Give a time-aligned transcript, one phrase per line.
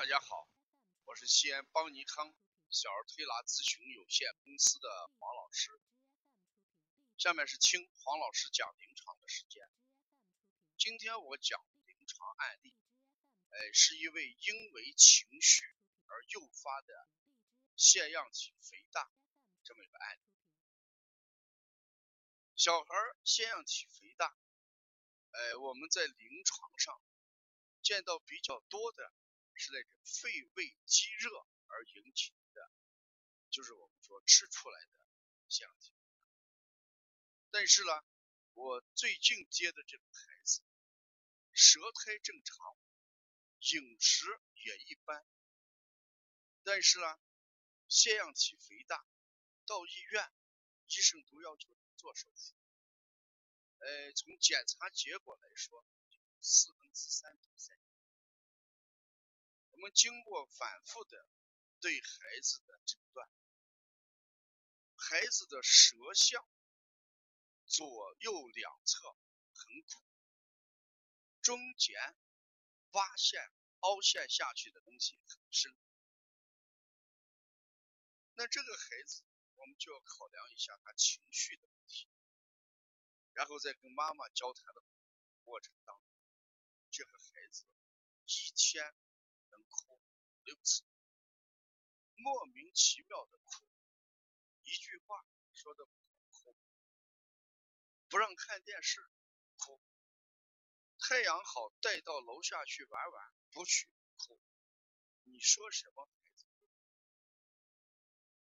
[0.00, 0.48] 大家好，
[1.04, 2.34] 我是西安邦尼康
[2.70, 4.88] 小儿推拿咨询有限公司的
[5.18, 5.78] 黄老师。
[7.18, 9.62] 下面是听黄老师讲临床的时间。
[10.78, 12.74] 今天我讲临床案例，
[13.50, 15.66] 呃，是一位因为情绪
[16.06, 16.94] 而诱发的
[17.76, 19.06] 腺样体肥大
[19.62, 20.22] 这么一个案例。
[22.56, 24.34] 小孩腺样体肥大，
[25.32, 26.98] 呃，我们在临床上
[27.82, 29.12] 见到比较多的。
[29.60, 31.28] 是那种肺胃积热
[31.66, 32.72] 而引起的，
[33.50, 35.04] 就是我们说吃出来的
[35.48, 35.92] 腺样体。
[37.50, 37.92] 但是呢，
[38.54, 40.62] 我最近接的这个孩子，
[41.52, 42.56] 舌苔正常，
[43.60, 44.26] 饮食
[44.64, 45.26] 也一般，
[46.64, 47.20] 但是呢，
[47.86, 49.04] 腺样体肥大，
[49.66, 50.32] 到医院
[50.86, 52.54] 医生都要求做手术。
[53.80, 55.84] 呃，从检查结果来说，
[56.40, 57.38] 四分之三。
[59.80, 61.26] 我们经过反复的
[61.80, 63.26] 对孩子的诊断，
[64.94, 66.46] 孩子的舌象
[67.64, 67.86] 左
[68.18, 69.16] 右两侧
[69.54, 70.04] 很苦，
[71.40, 71.98] 中间
[72.90, 73.40] 挖陷
[73.78, 75.74] 凹陷下去的东西很深。
[78.34, 82.06] 那这个孩子，我们就要考量一下他情绪的问题，
[83.32, 84.82] 然后在跟妈妈交谈的
[85.44, 86.04] 过程当中，
[86.90, 87.64] 这个孩子
[88.26, 88.94] 一天。
[90.44, 90.82] 六次，
[92.16, 93.64] 莫名其妙的哭，
[94.62, 95.84] 一句话说的
[96.30, 96.56] 哭，
[98.08, 99.00] 不让看电视
[99.56, 99.80] 哭，
[100.98, 104.40] 太阳好带到楼下去玩玩不去哭，
[105.24, 106.46] 你说什么孩子？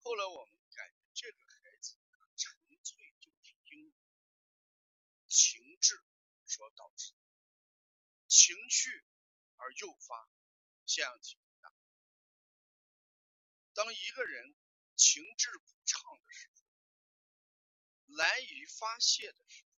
[0.00, 1.96] 后来我们感觉这个孩子
[2.36, 3.94] 纯粹就是因为
[5.26, 6.04] 情志
[6.44, 7.14] 所导致，
[8.28, 9.04] 情绪
[9.56, 10.28] 而诱发。
[10.86, 11.36] 腺样体。
[13.76, 14.56] 当一个人
[14.96, 16.64] 情志不畅的时候，
[18.16, 19.70] 难以发泄的时候，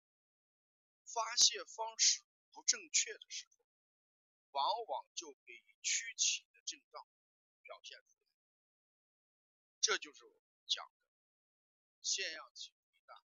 [1.03, 2.21] 发泄方式
[2.51, 3.57] 不正确的时候，
[4.51, 7.07] 往往就给予躯体的症状
[7.63, 8.29] 表现出来。
[9.81, 10.93] 这就是我们讲的
[12.03, 13.25] 腺样体肥大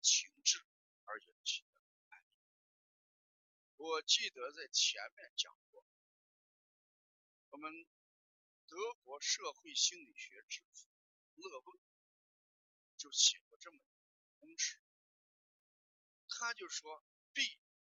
[0.00, 0.66] 情志
[1.04, 2.26] 而引起的案例。
[3.76, 5.84] 我记得在前面讲过。
[7.50, 7.70] 我们
[8.72, 11.78] 德国社会心理学之父勒问
[12.96, 13.84] 就写过这么一个
[14.40, 14.80] 公式，
[16.26, 17.42] 他就说 B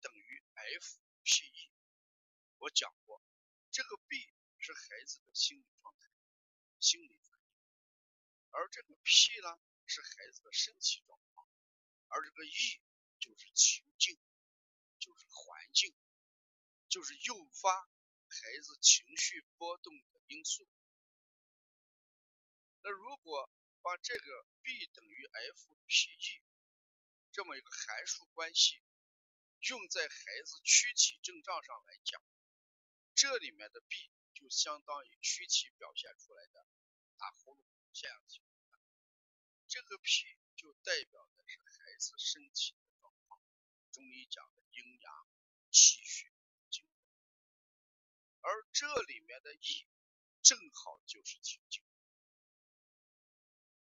[0.01, 0.43] 等于
[0.81, 1.69] FPE。
[2.57, 3.21] 我讲过，
[3.69, 6.09] 这个 B 是孩子的心理状态、
[6.79, 7.53] 心理反应，
[8.49, 11.47] 而这个 P 呢是孩子的身体状况，
[12.07, 12.81] 而这个 E
[13.19, 14.19] 就是情境，
[14.97, 15.95] 就是环境，
[16.89, 17.91] 就是诱发。
[18.31, 20.65] 孩子情绪波动的因素。
[22.81, 26.41] 那如果把这个 B 等于 FPE
[27.31, 28.81] 这么一个函数关系
[29.69, 30.15] 用在孩
[30.45, 32.21] 子躯体症状上来讲，
[33.13, 36.65] 这里面的 B 就相当于躯体表现出来的
[37.17, 37.63] 打呼噜、
[37.93, 38.41] 腺样体
[39.67, 43.39] 这个 P 就代表的是孩子身体的状况，
[43.91, 45.27] 中医讲的阴阳
[45.71, 46.31] 气血。
[48.41, 49.88] 而这里面的义
[50.41, 51.84] 正好就是情境。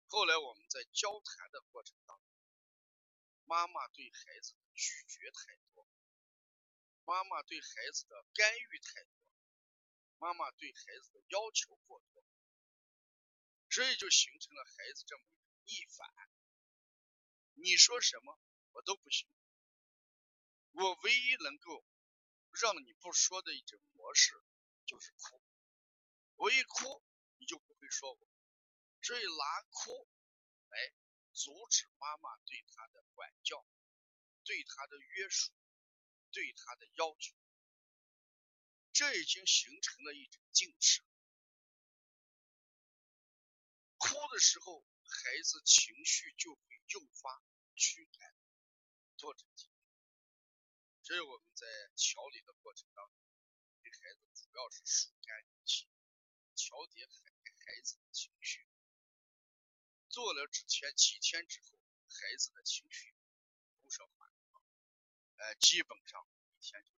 [0.06, 2.26] 后来我们在交谈的过程当中，
[3.44, 5.86] 妈妈对孩子的拒绝太多，
[7.04, 9.12] 妈妈对孩子的干预太多，
[10.18, 12.24] 妈妈对孩子的要求过多，
[13.70, 15.24] 所以就形成了孩子这么
[15.64, 16.08] 逆反。
[17.54, 18.38] 你说什么
[18.72, 19.28] 我都不行，
[20.72, 21.84] 我唯一能够
[22.60, 24.34] 让你不说的一种模式。
[24.86, 25.40] 就是哭，
[26.34, 27.00] 我一哭
[27.38, 28.28] 你就不会说我，
[29.02, 30.08] 所以拿哭
[30.68, 30.92] 来
[31.32, 33.64] 阻止妈妈对他的管教、
[34.42, 35.52] 对他的约束、
[36.32, 37.36] 对他的要求，
[38.92, 41.04] 这已经形成了一种近视。
[43.96, 47.44] 哭的时候，孩子情绪就会诱发
[47.76, 48.34] 躯干
[49.18, 49.46] 脱症
[51.10, 51.66] 所以我们在
[51.96, 53.18] 调理的过程当中。
[53.82, 55.88] 孩子主要是疏肝理气，
[56.54, 57.32] 调节孩
[57.66, 58.64] 孩子的情绪。
[60.08, 63.12] 做了之前几天之后，孩子的情绪
[63.82, 64.62] 都是缓和，
[65.38, 66.24] 呃，基本上
[66.54, 66.92] 一天就。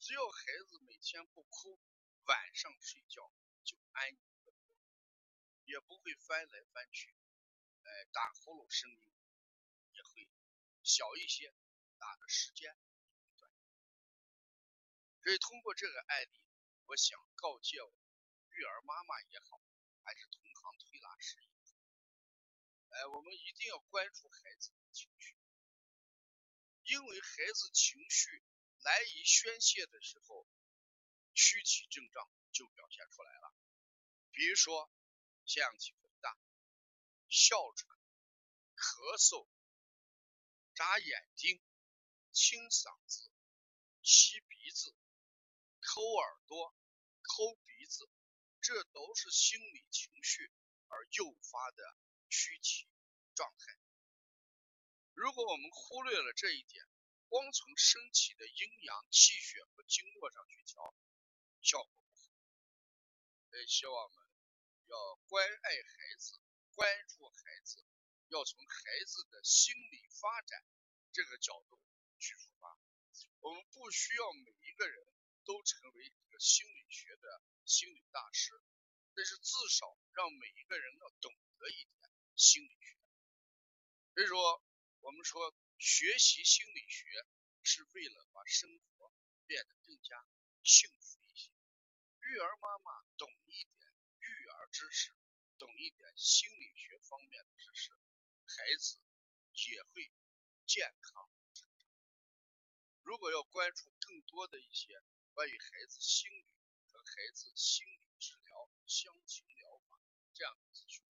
[0.00, 1.80] 只要孩子每天不哭，
[2.24, 3.32] 晚上睡觉
[3.64, 4.54] 就安宁，
[5.64, 7.16] 也不会翻来翻去，
[7.84, 9.10] 呃，打呼噜声音
[9.92, 10.28] 也会
[10.82, 11.54] 小一些，
[12.00, 12.74] 打的时间。
[15.22, 16.40] 所以通过这个案例，
[16.86, 17.92] 我想告诫我
[18.48, 19.60] 育儿妈妈也好，
[20.02, 21.76] 还是同行推拿师也好，
[22.96, 25.36] 哎，我们一定要关注孩子的情绪，
[26.84, 28.42] 因为孩子情绪
[28.82, 30.48] 难以宣泄的时候，
[31.34, 33.54] 躯体症状就表现出来了，
[34.32, 34.90] 比如说
[35.44, 36.34] 腺样体肥大、
[37.28, 37.86] 哮喘、
[38.74, 39.46] 咳嗽、
[40.74, 41.60] 眨眼睛、
[42.32, 43.30] 清嗓子、
[44.02, 44.94] 吸鼻子。
[45.80, 46.74] 抠耳朵、
[47.22, 48.08] 抠鼻子，
[48.60, 50.52] 这都是心理情绪
[50.88, 51.96] 而诱发的
[52.28, 52.86] 躯体
[53.34, 53.78] 状态。
[55.14, 56.84] 如果我们忽略了这一点，
[57.28, 60.94] 光从身体的阴阳、气血和经络上去调，
[61.62, 62.30] 效果不好。
[63.48, 64.28] 所以，希望我们
[64.86, 66.40] 要关爱孩子，
[66.74, 67.84] 关注孩子，
[68.28, 70.62] 要从孩子的心理发展
[71.10, 71.80] 这个角度
[72.20, 72.78] 去出发。
[73.40, 75.06] 我们不需要每一个人。
[75.42, 78.52] 都成为这个心理学的心理大师，
[79.16, 82.94] 但是至少让每一个人要懂得一点心理学。
[84.14, 84.62] 所以说，
[85.00, 87.08] 我们说学习心理学
[87.64, 89.12] 是为了把生活
[89.46, 90.24] 变得更加
[90.62, 91.50] 幸福一些。
[92.20, 93.90] 育儿妈妈懂一点
[94.20, 95.10] 育儿知识，
[95.58, 97.90] 懂一点心理学方面的知识，
[98.44, 99.00] 孩子
[99.72, 100.12] 也会
[100.66, 101.28] 健康。
[103.02, 105.02] 如果要关注更多的一些。
[105.32, 106.44] 关于孩子心理
[106.88, 109.98] 和孩子心理治疗、相亲疗法
[110.34, 111.02] 这样的咨询，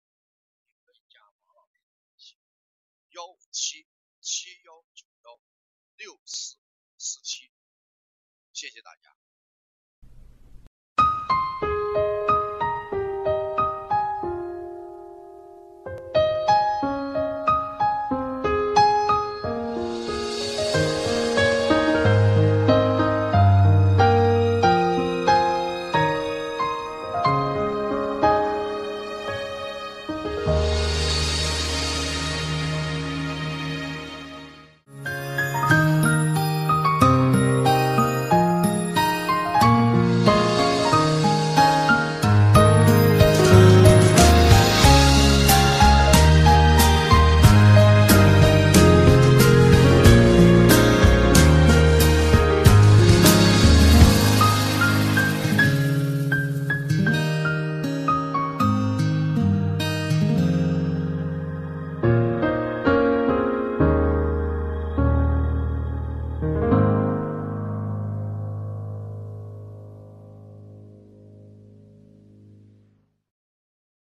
[0.68, 2.38] 你可以加王老师微信：
[3.08, 3.88] 幺五七
[4.20, 5.40] 七幺九幺
[5.96, 6.58] 六四
[6.98, 7.50] 四七。
[8.52, 9.16] 谢谢大家。